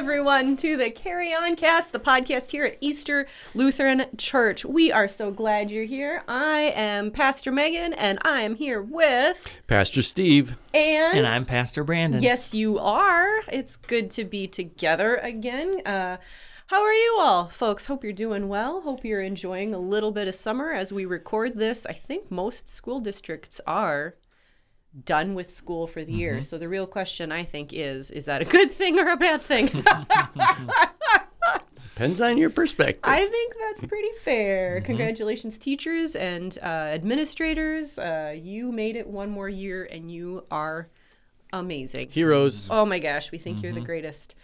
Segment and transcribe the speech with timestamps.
[0.00, 4.64] everyone, to the Carry On Cast, the podcast here at Easter Lutheran Church.
[4.64, 6.22] We are so glad you're here.
[6.26, 10.54] I am Pastor Megan, and I am here with Pastor Steve.
[10.72, 12.22] and, And I'm Pastor Brandon.
[12.22, 13.40] yes, you are.
[13.52, 15.82] It's good to be together again.
[15.84, 16.16] Uh,
[16.68, 17.84] how are you all, folks?
[17.84, 18.80] Hope you're doing well.
[18.80, 21.84] Hope you're enjoying a little bit of summer as we record this.
[21.84, 24.14] I think most school districts are
[25.04, 26.42] done with school for the year.
[26.42, 29.40] So the real question I think is is that a good thing or a bad
[29.40, 29.66] thing?
[31.94, 33.02] Depends on your perspective.
[33.04, 34.80] I think that's pretty fair.
[34.80, 37.98] Congratulations, teachers and uh, administrators.
[37.98, 40.88] Uh, you made it one more year and you are
[41.52, 42.08] amazing.
[42.10, 42.68] Heroes.
[42.70, 44.34] Oh my gosh, we think you're the greatest.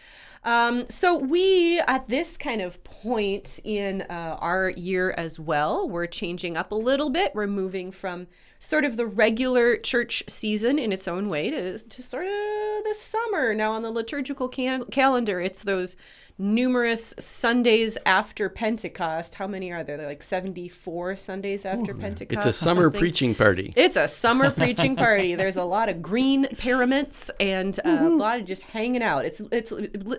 [0.44, 6.06] Um, so we, at this kind of point in uh, our year as well, we're
[6.06, 7.34] changing up a little bit.
[7.34, 8.28] We're moving from
[8.66, 12.94] sort of the regular church season in its own way to, to sort of the
[12.96, 13.54] summer.
[13.54, 15.96] Now on the liturgical can- calendar, it's those
[16.36, 19.36] numerous Sundays after Pentecost.
[19.36, 19.96] How many are there?
[19.96, 22.46] They're like 74 Sundays after Pentecost.
[22.46, 23.72] It's a summer preaching party.
[23.76, 25.36] It's a summer preaching party.
[25.36, 29.24] There's a lot of green pyramids and uh, a lot of just hanging out.
[29.24, 29.72] It's it's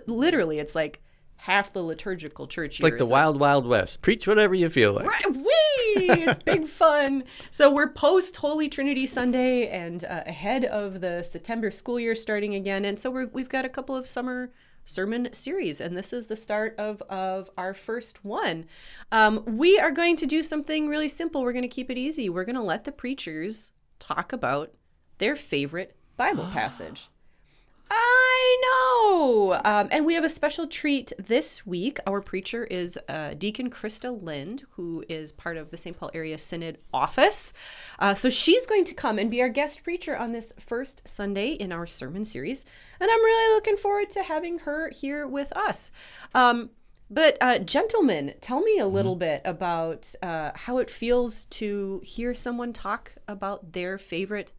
[0.06, 1.00] literally it's like
[1.38, 4.02] half the liturgical church It's like the wild, wild west.
[4.02, 5.06] Preach whatever you feel like.
[5.06, 5.24] Right!
[5.96, 7.24] It's big fun.
[7.50, 12.54] So we're post Holy Trinity Sunday and uh, ahead of the September school year starting
[12.54, 14.50] again, and so we're, we've got a couple of summer
[14.84, 18.66] sermon series, and this is the start of of our first one.
[19.12, 21.42] Um, we are going to do something really simple.
[21.42, 22.28] We're going to keep it easy.
[22.28, 24.72] We're going to let the preachers talk about
[25.18, 27.08] their favorite Bible passage.
[27.90, 29.60] I know.
[29.64, 31.98] Um, and we have a special treat this week.
[32.06, 35.98] Our preacher is uh, Deacon Krista Lind, who is part of the St.
[35.98, 37.52] Paul Area Synod office.
[37.98, 41.50] Uh, so she's going to come and be our guest preacher on this first Sunday
[41.50, 42.64] in our sermon series.
[43.00, 45.90] And I'm really looking forward to having her here with us.
[46.34, 46.70] Um,
[47.10, 52.34] but, uh, gentlemen, tell me a little bit about uh, how it feels to hear
[52.34, 54.52] someone talk about their favorite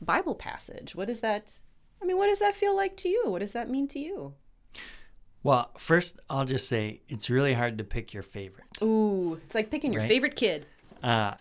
[0.00, 0.94] Bible passage.
[0.94, 1.60] What is that?
[2.04, 3.30] I mean, what does that feel like to you?
[3.30, 4.34] What does that mean to you?
[5.42, 8.66] Well, first, I'll just say it's really hard to pick your favorite.
[8.82, 10.66] Ooh, it's like picking your favorite kid.
[11.02, 11.32] Uh,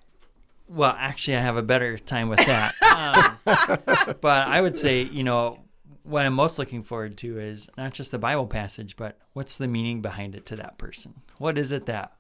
[0.70, 2.74] well, actually, I have a better time with that.
[3.46, 5.60] um, but I would say, you know,
[6.04, 9.68] what I'm most looking forward to is not just the Bible passage, but what's the
[9.68, 11.14] meaning behind it to that person?
[11.40, 12.14] What is it that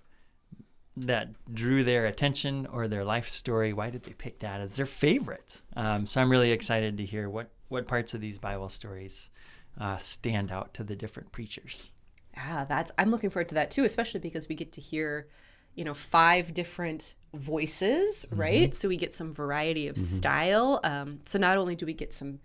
[0.98, 3.72] that drew their attention or their life story?
[3.72, 5.62] Why did they pick that as their favorite?
[5.78, 9.30] Um, so I'm really excited to hear what what parts of these Bible stories
[9.80, 11.92] uh, stand out to the different preachers.
[12.38, 15.28] Ah, that's I'm looking forward to that too, especially because we get to hear,
[15.76, 18.74] you know, five different voices, right?
[18.74, 20.80] So we get some variety of style.
[20.84, 22.40] Um, so not only do we get some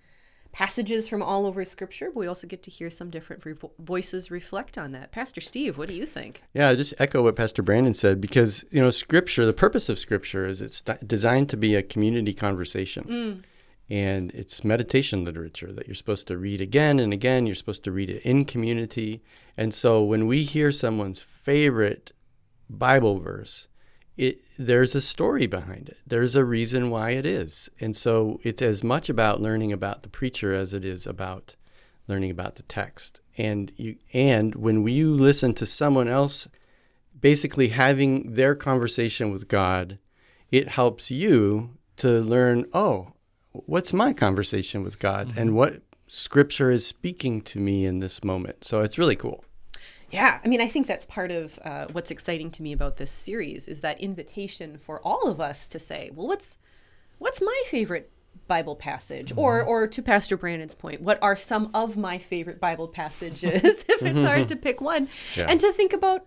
[0.50, 4.30] passages from all over Scripture, but we also get to hear some different vo- voices
[4.30, 5.12] reflect on that.
[5.12, 6.42] Pastor Steve, what do you think?
[6.54, 9.98] Yeah, I just echo what Pastor Brandon said because, you know, scripture, the purpose of
[9.98, 13.44] scripture is it's di- designed to be a community conversation.
[13.90, 17.46] And it's meditation literature that you're supposed to read again and again.
[17.46, 19.22] You're supposed to read it in community.
[19.56, 22.12] And so when we hear someone's favorite
[22.68, 23.68] Bible verse,
[24.18, 25.98] it there's a story behind it.
[26.06, 27.70] There's a reason why it is.
[27.80, 31.54] And so it's as much about learning about the preacher as it is about
[32.08, 33.20] learning about the text.
[33.38, 36.48] And you and when you listen to someone else
[37.18, 39.98] basically having their conversation with God,
[40.50, 43.12] it helps you to learn, oh,
[43.66, 48.64] what's my conversation with God and what scripture is speaking to me in this moment.
[48.64, 49.44] So it's really cool.
[50.10, 53.10] Yeah, I mean, I think that's part of uh, what's exciting to me about this
[53.10, 56.56] series is that invitation for all of us to say, well, what's
[57.18, 58.10] what's my favorite
[58.46, 59.32] Bible passage?
[59.36, 63.84] Or, or to Pastor Brandon's point, what are some of my favorite Bible passages?
[63.88, 65.46] if it's hard to pick one, Yeah.
[65.48, 66.24] and to think about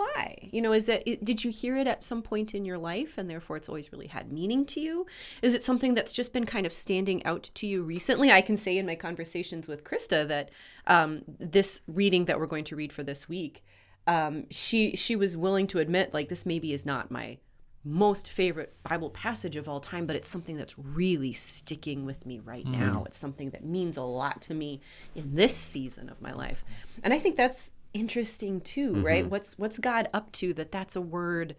[0.00, 0.48] why.
[0.50, 3.18] You know, is that it, did you hear it at some point in your life,
[3.18, 5.06] and therefore it's always really had meaning to you?
[5.42, 8.32] Is it something that's just been kind of standing out to you recently?
[8.32, 10.50] I can say in my conversations with Krista that
[10.86, 13.62] um, this reading that we're going to read for this week,
[14.06, 17.38] um, she she was willing to admit like this maybe is not my
[17.82, 22.38] most favorite Bible passage of all time, but it's something that's really sticking with me
[22.38, 23.04] right now.
[23.06, 24.82] It's something that means a lot to me
[25.14, 26.64] in this season of my life,
[27.02, 29.28] and I think that's interesting too, right?
[29.28, 31.56] What's what's God up to that that's a word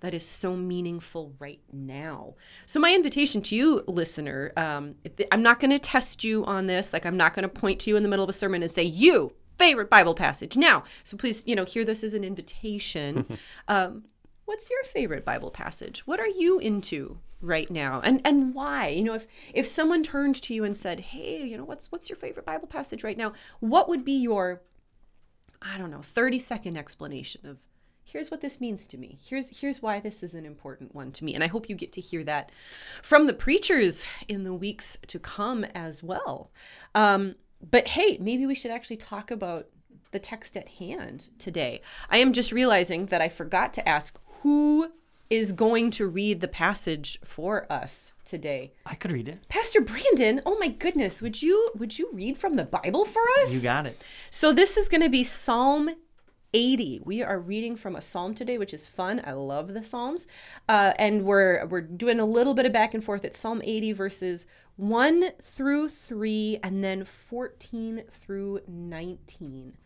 [0.00, 2.34] that is so meaningful right now.
[2.66, 4.94] So my invitation to you, listener, um,
[5.32, 6.92] I'm not going to test you on this.
[6.92, 8.70] Like I'm not going to point to you in the middle of a sermon and
[8.70, 10.84] say you favorite Bible passage now.
[11.02, 13.38] So please, you know, hear this as an invitation.
[13.68, 14.04] um,
[14.44, 16.06] what's your favorite Bible passage?
[16.06, 18.88] What are you into right now, and and why?
[18.88, 22.08] You know, if if someone turned to you and said, "Hey, you know, what's what's
[22.08, 24.62] your favorite Bible passage right now?" What would be your
[25.62, 27.58] I don't know, 30 second explanation of
[28.04, 29.18] here's what this means to me.
[29.22, 31.34] Here's here's why this is an important one to me.
[31.34, 32.50] And I hope you get to hear that
[33.02, 36.50] from the preachers in the weeks to come as well.
[36.94, 37.34] Um,
[37.68, 39.68] but hey, maybe we should actually talk about
[40.12, 41.82] the text at hand today.
[42.08, 44.92] I am just realizing that I forgot to ask who
[45.30, 48.72] is going to read the passage for us today.
[48.84, 49.48] I could read it.
[49.48, 53.52] Pastor Brandon, oh my goodness, would you would you read from the Bible for us?
[53.52, 54.00] You got it.
[54.30, 55.90] So this is going to be Psalm
[56.52, 57.00] 80.
[57.04, 59.20] We are reading from a psalm today, which is fun.
[59.24, 60.26] I love the psalms,
[60.68, 63.24] uh, and we're we're doing a little bit of back and forth.
[63.24, 64.46] It's Psalm 80 verses
[64.76, 69.76] 1 through 3, and then 14 through 19.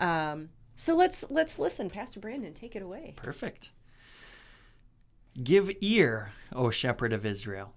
[0.00, 1.90] Um, so let's let's listen.
[1.90, 3.14] Pastor Brandon, take it away.
[3.16, 3.70] Perfect.
[5.42, 7.74] Give ear, O shepherd of Israel,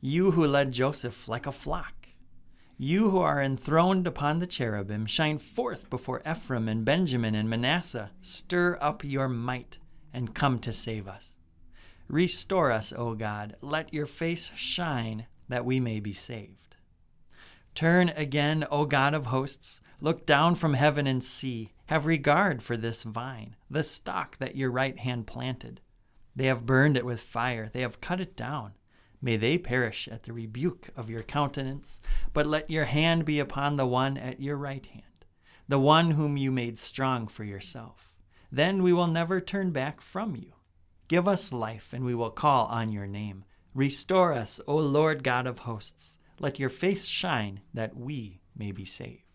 [0.00, 2.08] you who led Joseph like a flock.
[2.78, 8.10] You who are enthroned upon the cherubim, shine forth before Ephraim and Benjamin and Manasseh.
[8.22, 9.78] Stir up your might
[10.12, 11.32] and come to save us.
[12.08, 13.54] Restore us, O God.
[13.60, 16.74] Let your face shine that we may be saved.
[17.76, 19.80] Turn again, O God of hosts.
[20.00, 21.72] Look down from heaven and see.
[21.86, 25.80] Have regard for this vine, the stock that your right hand planted.
[26.34, 28.72] They have burned it with fire, they have cut it down.
[29.22, 32.00] May they perish at the rebuke of your countenance,
[32.32, 35.26] but let your hand be upon the one at your right hand,
[35.68, 38.14] the one whom you made strong for yourself.
[38.50, 40.52] Then we will never turn back from you.
[41.08, 43.44] Give us life, and we will call on your name.
[43.74, 46.18] Restore us, O Lord God of hosts.
[46.38, 49.29] Let your face shine, that we may be saved.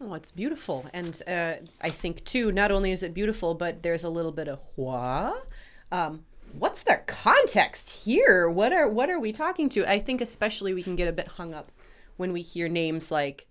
[0.00, 0.84] Oh, it's beautiful.
[0.92, 4.48] And uh, I think, too, not only is it beautiful, but there's a little bit
[4.48, 5.46] of what?
[5.90, 6.24] Um,
[6.58, 8.48] what's the context here?
[8.48, 9.90] What are what are we talking to?
[9.90, 11.72] I think especially we can get a bit hung up
[12.16, 13.46] when we hear names like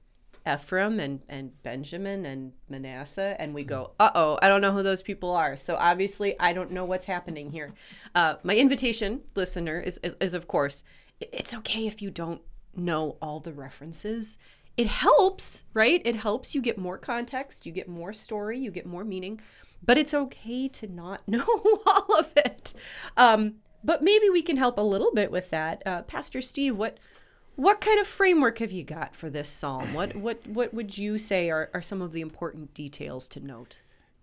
[0.48, 4.84] Ephraim and, and Benjamin and Manasseh, and we go, uh oh, I don't know who
[4.84, 5.58] those people are.
[5.58, 7.74] So obviously, I don't know what's happening here.
[8.14, 10.84] Uh, my invitation, listener, is, is, is of course,
[11.20, 12.42] it's okay if you don't
[12.76, 14.38] know all the references.
[14.78, 16.02] It helps, right?
[16.04, 19.40] It helps you get more context, you get more story, you get more meaning,
[19.84, 21.46] but it's okay to not know
[21.86, 22.74] all of it.
[23.16, 25.84] Um, but maybe we can help a little bit with that.
[25.86, 27.00] Uh, Pastor Steve, what
[27.56, 29.94] what kind of framework have you got for this psalm?
[29.94, 33.82] What what what would you say are, are some of the important details to note?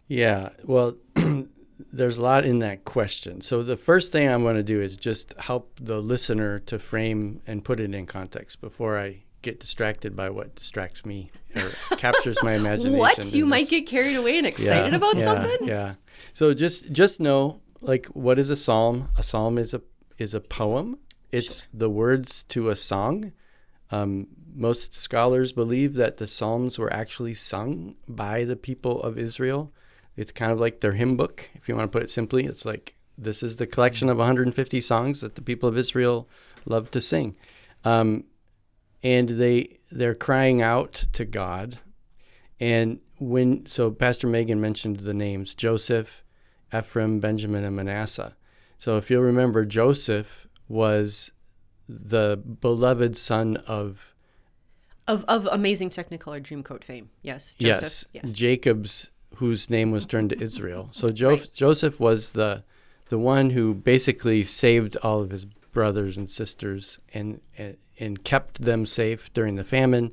[0.09, 0.97] Yeah, well,
[1.93, 3.41] there's a lot in that question.
[3.41, 7.41] So the first thing I'm going to do is just help the listener to frame
[7.47, 11.69] and put it in context before I get distracted by what distracts me or
[11.99, 12.99] captures my imagination.
[12.99, 13.35] What?
[13.35, 15.69] You might get carried away and excited yeah, about yeah, something?
[15.69, 15.95] Yeah.
[16.33, 19.09] So just just know like what is a psalm?
[19.19, 19.83] A psalm is a
[20.19, 20.99] is a poem.
[21.31, 21.69] It's sure.
[21.75, 23.33] the words to a song.
[23.91, 29.73] Um, most scholars believe that the psalms were actually sung by the people of Israel.
[30.17, 32.45] It's kind of like their hymn book, if you want to put it simply.
[32.45, 36.29] It's like this is the collection of 150 songs that the people of Israel
[36.67, 37.37] love to sing.
[37.85, 38.25] Um,
[39.03, 41.79] and they they're crying out to God.
[42.61, 46.25] And when so Pastor Megan mentioned the names Joseph,
[46.75, 48.37] Ephraim, Benjamin, and Manasseh.
[48.79, 51.33] So if you'll remember, Joseph was
[51.89, 54.15] the beloved son of
[55.09, 57.11] of of amazing Technicolor Dreamcoat fame.
[57.23, 57.83] Yes, Joseph.
[57.83, 58.33] Yes, yes.
[58.33, 60.89] Jacob's whose name was turned to Israel.
[60.93, 61.51] So jo- right.
[61.53, 62.63] Joseph was the
[63.09, 68.63] the one who basically saved all of his brothers and sisters and, and and kept
[68.63, 70.13] them safe during the famine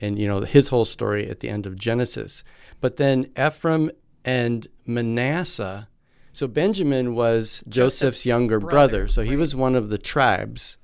[0.00, 2.44] and you know his whole story at the end of Genesis.
[2.80, 3.90] But then Ephraim
[4.24, 5.88] and Manasseh,
[6.32, 9.30] so Benjamin was Joseph's, Joseph's younger brother, brother so right.
[9.30, 10.76] he was one of the tribes.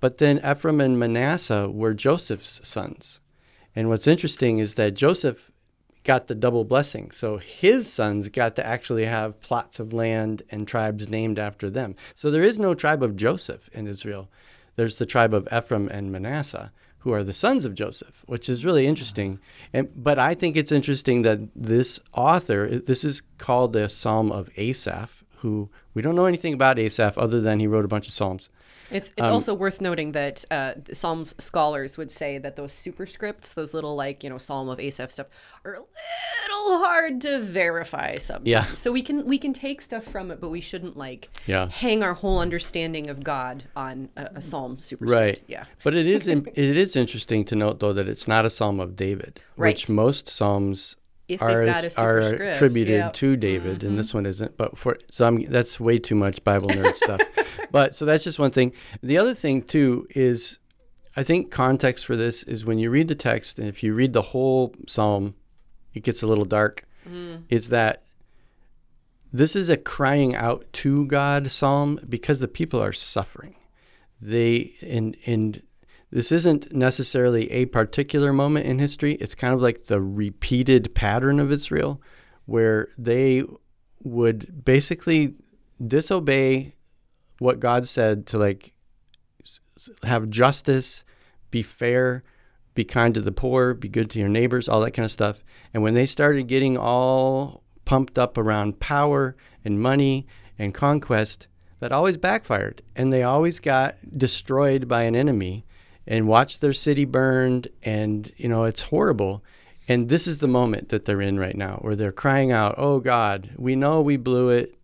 [0.00, 3.20] But then Ephraim and Manasseh were Joseph's sons.
[3.74, 5.50] And what's interesting is that Joseph
[6.08, 7.10] got the double blessing.
[7.12, 11.94] So his sons got to actually have plots of land and tribes named after them.
[12.14, 14.28] So there is no tribe of Joseph in Israel
[14.78, 18.64] there's the tribe of Ephraim and Manasseh, who are the sons of Joseph, which is
[18.64, 19.40] really interesting.
[19.72, 24.48] And but I think it's interesting that this author, this is called the Psalm of
[24.56, 28.12] Asaph, who we don't know anything about Asaph other than he wrote a bunch of
[28.12, 28.48] psalms.
[28.90, 33.54] It's it's um, also worth noting that uh, Psalms scholars would say that those superscripts,
[33.54, 35.26] those little like you know Psalm of Asaph stuff,
[35.64, 38.48] are a little hard to verify sometimes.
[38.48, 38.64] Yeah.
[38.74, 41.68] So we can we can take stuff from it, but we shouldn't like yeah.
[41.68, 45.20] hang our whole understanding of God on a, a Psalm superscript.
[45.20, 45.40] Right.
[45.46, 45.64] Yeah.
[45.84, 48.96] But it is it is interesting to note though that it's not a Psalm of
[48.96, 49.74] David, right.
[49.74, 50.96] which most Psalms
[51.28, 51.62] if are,
[51.98, 53.12] are attributed yep.
[53.12, 53.88] to David, mm-hmm.
[53.88, 54.56] and this one isn't.
[54.56, 57.20] But for so I'm that's way too much Bible nerd stuff.
[57.70, 58.72] But so that's just one thing.
[59.02, 60.58] The other thing too is,
[61.16, 64.14] I think context for this is when you read the text, and if you read
[64.14, 65.34] the whole psalm,
[65.92, 66.84] it gets a little dark,
[67.50, 68.04] is that
[69.32, 73.54] this is a crying out to God psalm because the people are suffering.
[74.20, 75.62] They and and
[76.10, 79.14] this isn't necessarily a particular moment in history.
[79.14, 82.00] It's kind of like the repeated pattern of Israel
[82.46, 83.44] where they
[84.02, 85.34] would basically
[85.86, 86.74] disobey
[87.38, 88.72] what God said to like
[90.02, 91.04] have justice,
[91.50, 92.24] be fair,
[92.74, 95.44] be kind to the poor, be good to your neighbors, all that kind of stuff.
[95.74, 100.26] And when they started getting all pumped up around power and money
[100.58, 101.48] and conquest,
[101.80, 102.82] that always backfired.
[102.96, 105.66] And they always got destroyed by an enemy
[106.08, 107.68] and watch their city burned.
[107.84, 109.44] And, you know, it's horrible.
[109.86, 112.98] And this is the moment that they're in right now where they're crying out, Oh
[112.98, 114.74] God, we know we blew it.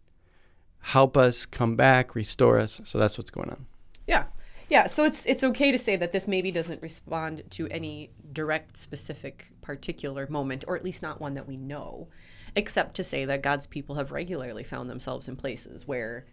[0.80, 2.80] Help us, come back, restore us.
[2.84, 3.66] So that's what's going on.
[4.06, 4.24] Yeah.
[4.68, 8.76] Yeah, so it's it's okay to say that this maybe doesn't respond to any direct
[8.76, 12.08] specific particular moment or at least not one that we know
[12.56, 16.24] except to say that God's people have regularly found themselves in places where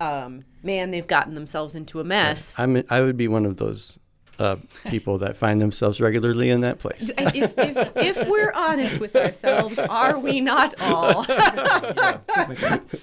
[0.00, 2.58] um, man they've gotten themselves into a mess.
[2.58, 3.98] I'm, I would be one of those
[4.38, 4.56] uh,
[4.88, 7.10] people that find themselves regularly in that place.
[7.18, 11.26] If, if, if we're honest with ourselves, are we not all?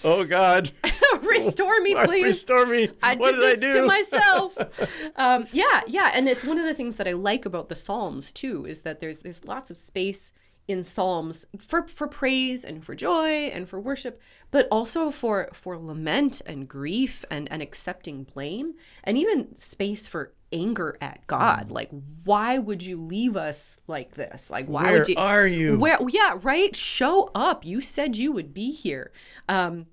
[0.04, 0.72] Oh God,
[1.22, 2.24] Restore me, please.
[2.24, 2.89] restore me!
[3.01, 3.82] I what did did, this I do?
[3.82, 4.58] to myself.
[5.15, 8.32] um, yeah, yeah, and it's one of the things that I like about the Psalms
[8.32, 10.34] too is that there's there's lots of space
[10.68, 14.20] in Psalms for for praise and for joy and for worship,
[14.52, 20.34] but also for for lament and grief and and accepting blame and even space for
[20.52, 21.28] anger at Mm.
[21.28, 21.72] God.
[21.72, 21.90] Like,
[22.24, 24.50] why would you leave us like this?
[24.50, 25.16] Like, why Where would you?
[25.18, 25.78] are you?
[25.78, 25.98] Where?
[26.10, 26.76] Yeah, right.
[26.76, 27.66] Show up.
[27.66, 29.12] You said you would be here.
[29.50, 29.88] Um,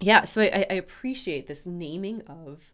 [0.00, 2.72] yeah, so I, I appreciate this naming of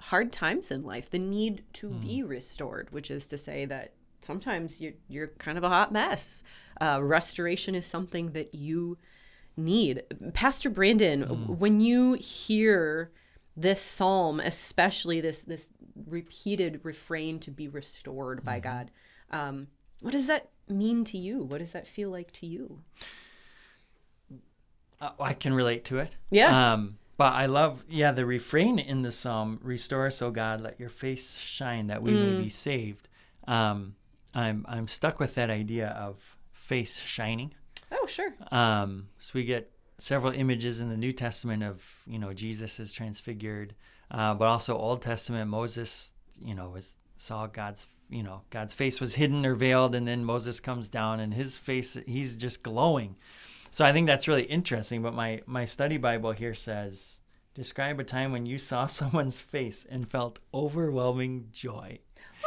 [0.00, 4.80] hard times in life, the need to be restored, which is to say that sometimes
[4.80, 6.44] you're you're kind of a hot mess.
[6.80, 8.98] Uh, restoration is something that you
[9.56, 10.02] need.
[10.34, 11.22] Pastor Brandon,
[11.58, 13.10] when you hear
[13.56, 15.72] this psalm, especially this this
[16.06, 18.90] repeated refrain to be restored by God,
[19.30, 19.66] um,
[20.00, 21.42] what does that mean to you?
[21.42, 22.80] What does that feel like to you?
[25.00, 26.16] Uh, I can relate to it.
[26.30, 26.72] Yeah.
[26.72, 30.78] Um, but I love, yeah, the refrain in the psalm: "Restore us, O God, let
[30.78, 33.08] your face shine, that we may be saved."
[33.48, 33.96] Um,
[34.34, 37.54] I'm I'm stuck with that idea of face shining.
[37.90, 38.34] Oh, sure.
[38.50, 42.92] Um, so we get several images in the New Testament of you know Jesus is
[42.92, 43.74] transfigured,
[44.10, 49.00] uh, but also Old Testament Moses, you know, was saw God's you know God's face
[49.00, 53.16] was hidden or veiled, and then Moses comes down and his face he's just glowing.
[53.70, 55.02] So I think that's really interesting.
[55.02, 57.20] But my my study Bible here says
[57.58, 61.98] describe a time when you saw someone's face and felt overwhelming joy.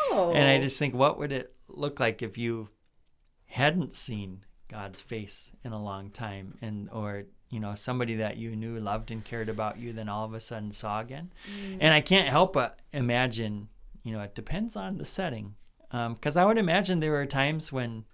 [0.09, 0.31] Oh.
[0.33, 2.69] And I just think, what would it look like if you
[3.45, 8.55] hadn't seen God's face in a long time, and or you know somebody that you
[8.55, 11.33] knew loved and cared about you, then all of a sudden saw again?
[11.79, 13.67] And I can't help but imagine,
[14.03, 15.55] you know, it depends on the setting,
[15.89, 18.05] because I would imagine there were times when,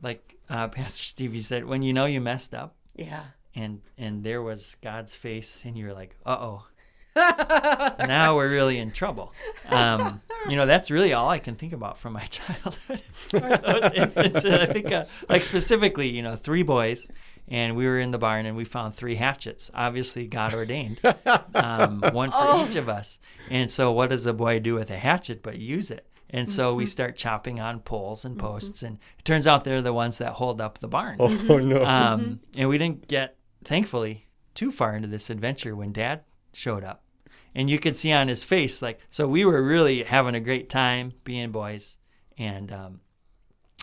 [0.00, 3.24] like uh, Pastor Stevie said, when you know you messed up, yeah.
[3.54, 6.66] and and there was God's face, and you're like, uh oh.
[7.16, 9.32] Now we're really in trouble.
[9.68, 13.02] Um, you know, that's really all I can think about from my childhood.
[13.30, 17.08] Those instances, I think, uh, like specifically, you know, three boys,
[17.48, 21.00] and we were in the barn and we found three hatchets, obviously God ordained,
[21.54, 23.18] um, one for each of us.
[23.50, 26.06] And so, what does a boy do with a hatchet but use it?
[26.30, 29.92] And so we start chopping on poles and posts, and it turns out they're the
[29.92, 31.18] ones that hold up the barn.
[31.20, 31.84] Oh no!
[31.84, 37.03] Um, and we didn't get, thankfully, too far into this adventure when Dad showed up.
[37.54, 40.68] And you could see on his face, like, so we were really having a great
[40.68, 41.98] time being boys
[42.36, 43.00] and um,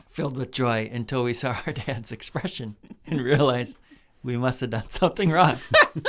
[0.10, 2.76] filled with joy until we saw our dad's expression
[3.08, 3.78] and realized
[4.24, 5.58] we must have done something wrong.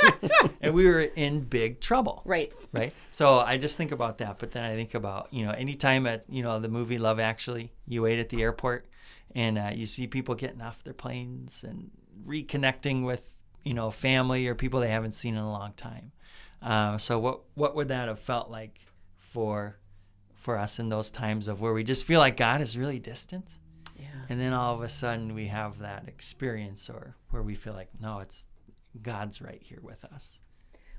[0.61, 2.51] and we were in big trouble Right.
[2.71, 2.93] right?
[3.11, 6.25] So I just think about that, but then I think about you know anytime at
[6.29, 8.85] you know the movie Love Actually, you wait at the airport
[9.35, 11.89] and uh, you see people getting off their planes and
[12.27, 13.29] reconnecting with
[13.63, 16.11] you know family or people they haven't seen in a long time.
[16.63, 18.79] Uh, so what what would that have felt like
[19.17, 19.77] for
[20.33, 23.47] for us in those times of where we just feel like God is really distant?
[23.97, 24.07] Yeah.
[24.29, 27.89] And then all of a sudden we have that experience or where we feel like,
[27.99, 28.47] no, it's
[29.01, 30.39] God's right here with us.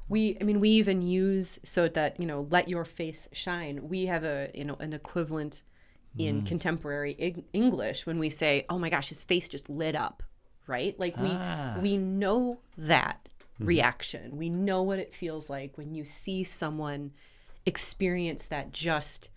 [0.08, 3.88] We, I mean, we even use so that you know, let your face shine.
[3.88, 5.62] We have a you know an equivalent
[6.16, 10.22] in contemporary Eng- English when we say, "Oh my gosh, his face just lit up,"
[10.66, 10.98] right?
[11.00, 11.78] Like we Ah.
[11.80, 13.28] we know that
[13.58, 14.36] reaction.
[14.36, 17.12] We know what it feels like when you see someone
[17.66, 19.30] experience that just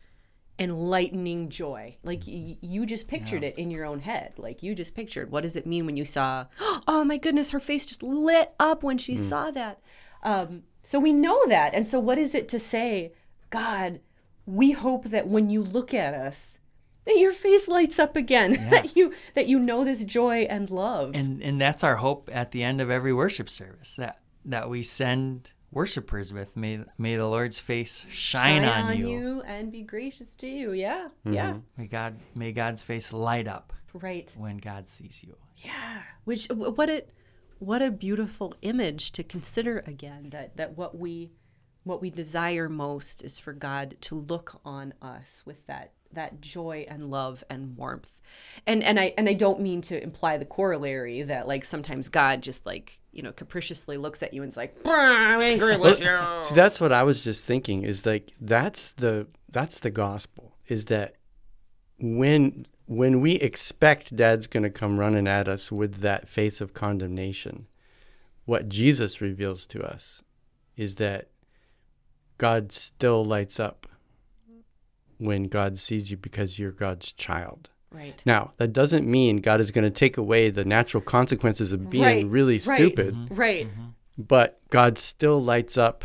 [0.60, 1.98] enlightening joy.
[2.04, 3.50] Like y- you just pictured Yeah.
[3.50, 4.34] it in your own head.
[4.38, 6.46] Like you just pictured what does it mean when you saw,
[6.88, 9.80] oh my goodness, her face just lit up when she saw that.
[10.24, 11.74] Um, so we know that.
[11.74, 13.14] And so what is it to say,
[13.50, 14.00] God,
[14.46, 16.60] we hope that when you look at us,
[17.08, 21.12] that your face lights up again, that you that you know this joy and love.
[21.16, 24.84] and and that's our hope at the end of every worship service that that we
[24.84, 29.42] send worshipers with may may the lord's face shine, on, you.
[29.46, 30.72] and be gracious to you.
[30.72, 31.08] Yeah.
[31.26, 31.34] Mm-hmm.
[31.34, 31.58] Yeah.
[31.78, 34.32] may god may god's face light up Right.
[34.38, 36.02] when god sees you Yeah.
[36.24, 37.04] Which what a
[37.60, 41.32] what a beautiful image to consider again that that what we
[41.84, 46.86] what we desire most is for God to look on us with that that joy
[46.90, 48.22] and love and warmth.
[48.66, 52.42] And and I and I don't mean to imply the corollary that like sometimes God
[52.42, 56.02] just like, you know, capriciously looks at you and is like, "Brr, I'm angry with
[56.02, 56.20] you.
[56.42, 57.84] See, that's what I was just thinking.
[57.84, 60.56] Is like that's the that's the gospel.
[60.68, 61.16] Is that
[62.00, 66.74] when when we expect Dad's going to come running at us with that face of
[66.74, 67.68] condemnation,
[68.46, 70.24] what Jesus reveals to us
[70.78, 71.28] is that
[72.38, 73.88] God still lights up
[75.18, 77.70] when God sees you because you're God's child.
[77.92, 78.22] Right.
[78.26, 82.04] Now, that doesn't mean God is going to take away the natural consequences of being
[82.04, 82.78] Right, really right.
[82.78, 83.68] stupid Right.
[84.18, 86.04] but God still lights up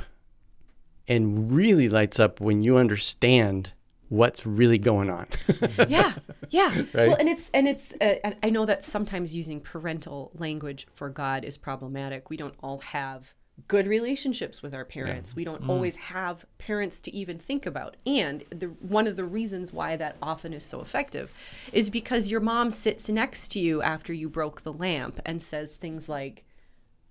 [1.08, 3.72] and really lights up when you understand
[4.08, 5.26] what's really going on.
[5.88, 6.12] yeah
[6.50, 7.08] yeah Right?
[7.08, 11.44] well and it's and it's uh, i know that sometimes using parental language for god
[11.44, 13.32] is problematic we don't all have
[13.68, 15.34] good relationships with our parents.
[15.36, 15.68] We don't mm.
[15.68, 17.96] always have parents to even think about.
[18.06, 21.32] And the one of the reasons why that often is so effective
[21.72, 25.76] is because your mom sits next to you after you broke the lamp and says
[25.76, 26.44] things like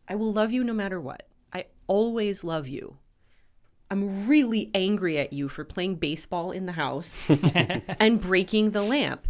[0.07, 1.27] i will love you no matter what.
[1.53, 2.97] I always love you.
[3.89, 7.29] I'm really angry at you for playing baseball in the house
[7.99, 9.27] and breaking the lamp.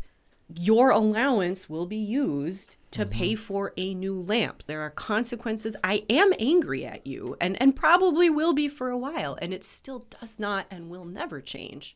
[0.58, 4.64] Your allowance will be used to pay for a new lamp.
[4.64, 5.76] There are consequences.
[5.84, 9.64] I am angry at you and, and probably will be for a while, and it
[9.64, 11.96] still does not and will never change.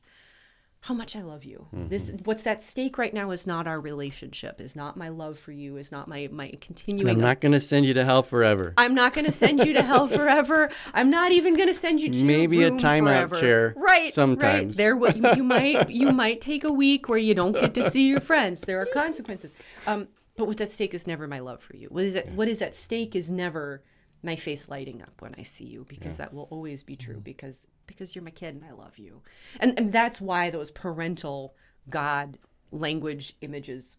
[0.86, 1.66] How much I love you.
[1.74, 5.52] This what's at stake right now is not our relationship, is not my love for
[5.52, 8.72] you, is not my my continuing I'm not going to send you to hell forever.
[8.78, 10.70] I'm not going to send you to hell forever.
[10.94, 13.84] I'm not even going to send you to Maybe a timeout chair Right.
[13.84, 14.14] Right.
[14.14, 14.78] sometimes.
[14.78, 17.84] There, what you, you might you might take a week where you don't get to
[17.84, 18.62] see your friends.
[18.62, 19.56] There are consequences.
[19.88, 21.88] Um, but what's at stake is never my love for you.
[21.88, 23.82] What is at what is at stake is never
[24.26, 27.24] my face lighting up when I see you because that will always be true mm-hmm.
[27.24, 29.22] because because you're my kid and I love you.
[29.60, 31.56] And and that's why those parental
[31.90, 32.38] God
[32.72, 33.98] language images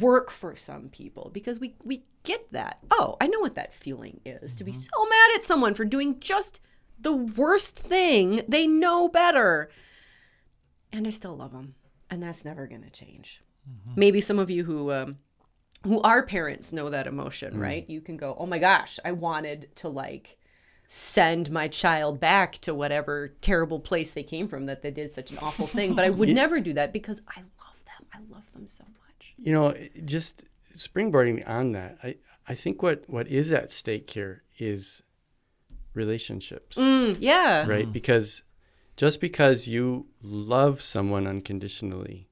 [0.00, 2.78] work for some people because we we get that.
[2.90, 4.80] Oh, I know what that feeling is to be mm-hmm.
[4.80, 6.60] so mad at someone for doing just
[7.00, 9.70] the worst thing they know better.
[10.92, 11.74] And I still love them,
[12.10, 13.42] and that's never going to change.
[13.68, 13.98] Mm-hmm.
[13.98, 15.18] Maybe some of you who um
[15.84, 17.88] who are parents know that emotion, right?
[17.88, 20.38] You can go, "Oh my gosh, I wanted to like
[20.88, 25.30] send my child back to whatever terrible place they came from that they did such
[25.30, 28.06] an awful thing, but I would never do that because I love them.
[28.14, 30.44] I love them so much." You know, just
[30.76, 32.16] springboarding on that, I,
[32.48, 35.02] I think what, what is at stake here is
[35.94, 37.66] relationships, Mm, yeah.
[37.66, 37.90] right?
[37.92, 38.42] Because
[38.96, 42.28] just because you love someone unconditionally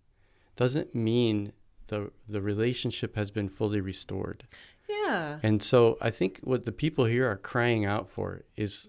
[0.56, 1.52] doesn't mean
[1.90, 4.44] the, the relationship has been fully restored.
[4.88, 5.38] Yeah.
[5.42, 8.88] And so I think what the people here are crying out for is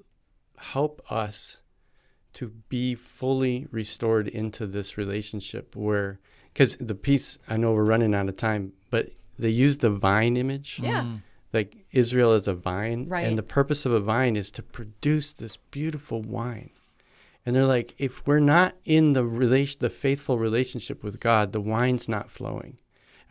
[0.58, 1.62] help us
[2.34, 6.20] to be fully restored into this relationship where,
[6.54, 10.38] because the piece, I know we're running out of time, but they use the vine
[10.38, 11.02] image, Yeah.
[11.02, 11.16] Mm-hmm.
[11.52, 13.08] like Israel is a vine.
[13.10, 13.28] Right.
[13.28, 16.72] And the purpose of a vine is to produce this beautiful wine.
[17.46, 21.62] And they're like, if we're not in the relation, the faithful relationship with God, the
[21.62, 22.78] wine's not flowing.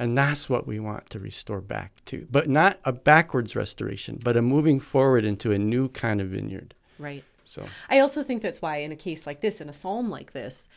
[0.01, 2.27] And that's what we want to restore back to.
[2.31, 6.75] But not a backwards restoration, but a moving forward into a new kind of vineyard.
[6.99, 7.23] Right.
[7.45, 10.33] So I also think that's why, in a case like this, in a psalm like
[10.33, 10.71] this,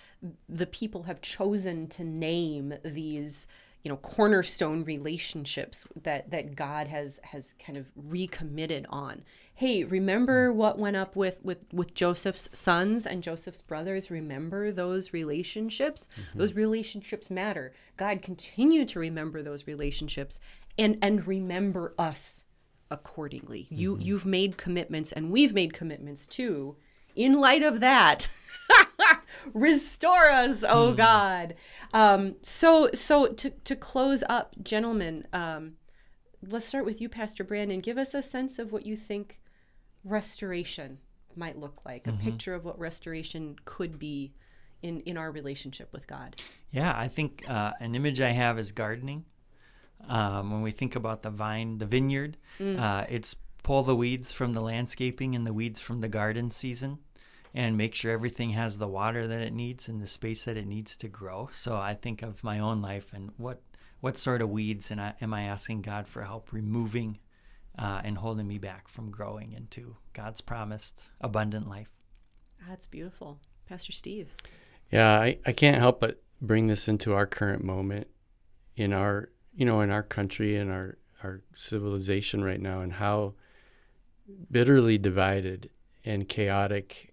[0.50, 3.48] the people have chosen to name these,
[3.84, 9.24] you know, cornerstone relationships that that God has has kind of recommitted on.
[9.54, 10.58] Hey, remember hmm.
[10.58, 14.10] what went up with with with Joseph's sons and Joseph's brothers?
[14.10, 16.08] Remember those relationships?
[16.16, 16.40] Mm-hmm.
[16.40, 17.74] Those relationships matter.
[17.98, 20.40] God continue to remember those relationships
[20.80, 22.46] and and remember us
[22.90, 23.68] accordingly.
[23.70, 24.02] You mm-hmm.
[24.02, 26.78] you've made commitments and we've made commitments too.
[27.16, 28.28] In light of that,
[29.54, 31.56] restore us, oh God.
[31.94, 35.74] Um, so so to to close up, gentlemen, um,
[36.48, 37.80] let's start with you, Pastor Brandon.
[37.80, 39.40] Give us a sense of what you think
[40.04, 41.00] restoration
[41.36, 44.34] might look like, a picture of what restoration could be
[44.82, 46.36] in in our relationship with God.
[46.72, 49.26] Yeah, I think uh, an image I have is gardening.
[50.10, 54.52] Um, when we think about the vine, the vineyard, uh, it's pull the weeds from
[54.54, 57.00] the landscaping and the weeds from the garden season
[57.54, 60.66] and make sure everything has the water that it needs and the space that it
[60.66, 61.50] needs to grow.
[61.52, 63.62] So I think of my own life and what
[64.00, 67.20] what sort of weeds and I, am I asking God for help removing
[67.80, 71.88] uh, and holding me back from growing into God's promised abundant life.
[72.68, 74.36] That's beautiful, Pastor Steve.
[74.92, 78.08] Yeah, I, I can't help but bring this into our current moment
[78.76, 83.34] in our you know in our country and our our civilization right now and how
[84.52, 85.70] bitterly divided
[86.04, 87.13] and chaotic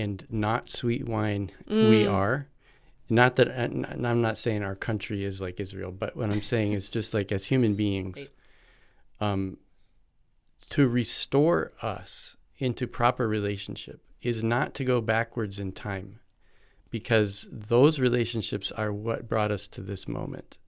[0.00, 2.48] and not sweet wine we are.
[3.12, 6.74] Not that and i'm not saying our country is like israel but what i'm saying
[6.74, 8.28] is just like as human beings
[9.20, 9.56] um,
[10.70, 16.20] to restore us into proper relationship is not to go backwards in time
[16.90, 20.58] because those relationships are what brought us to this moment.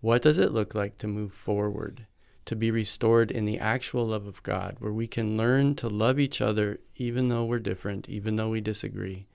[0.00, 2.06] What does it look like to move forward
[2.46, 6.18] to be restored in the actual love of God, where we can learn to love
[6.18, 9.26] each other even though we're different, even though we disagree.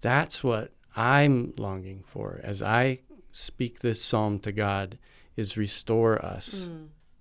[0.00, 3.00] That's what I'm longing for as I
[3.32, 4.98] speak this psalm to God
[5.36, 6.68] is restore us.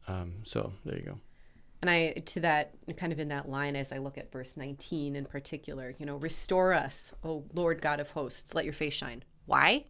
[0.07, 1.19] Um, so there you go.
[1.81, 5.15] And I, to that, kind of in that line, as I look at verse 19
[5.15, 9.23] in particular, you know, restore us, O Lord God of hosts, let your face shine.
[9.45, 9.85] Why?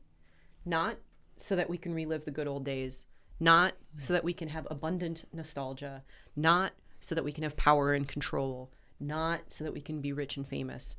[0.65, 0.97] Not
[1.37, 3.07] so that we can relive the good old days,
[3.39, 6.03] not so that we can have abundant nostalgia,
[6.35, 10.13] not so that we can have power and control, not so that we can be
[10.13, 10.95] rich and famous,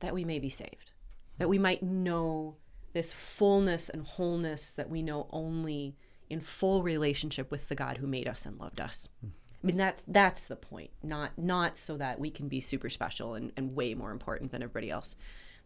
[0.00, 0.92] that we may be saved,
[1.38, 2.56] that we might know
[2.92, 5.96] this fullness and wholeness that we know only
[6.30, 9.08] in full relationship with the God who made us and loved us.
[9.20, 9.28] Hmm.
[9.62, 10.90] I mean that's that's the point.
[11.02, 14.62] Not not so that we can be super special and, and way more important than
[14.62, 15.16] everybody else,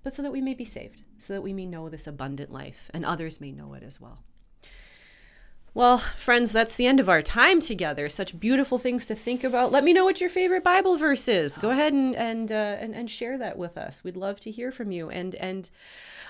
[0.02, 2.90] but so that we may be saved, so that we may know this abundant life
[2.94, 4.22] and others may know it as well.
[5.74, 8.08] Well, friends, that's the end of our time together.
[8.08, 9.70] Such beautiful things to think about.
[9.70, 11.56] Let me know what your favorite Bible verse is.
[11.58, 14.02] Go ahead and and, uh, and and share that with us.
[14.02, 15.08] We'd love to hear from you.
[15.10, 15.70] And and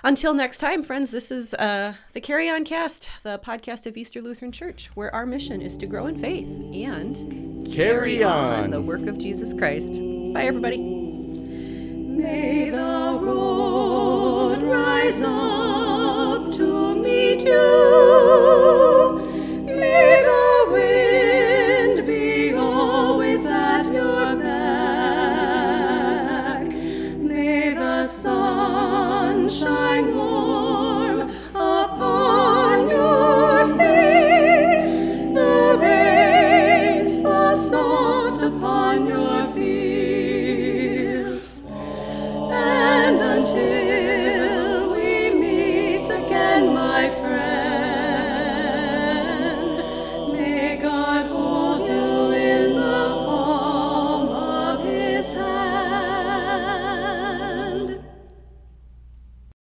[0.05, 4.21] until next time, friends, this is uh, the Carry On Cast, the podcast of Easter
[4.21, 8.71] Lutheran Church, where our mission is to grow in faith and Carry on.
[8.71, 9.93] the work of Jesus Christ.
[9.95, 10.79] Bye, everybody.
[10.79, 15.98] May the road rise on.